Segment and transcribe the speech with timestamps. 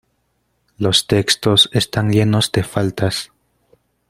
[0.79, 3.31] Los textos están llenos de faltas.